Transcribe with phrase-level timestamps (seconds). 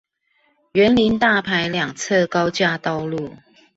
[0.71, 3.35] 員林大排兩側高架道路